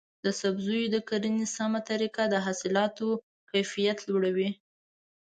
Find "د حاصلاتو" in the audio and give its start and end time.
2.29-3.07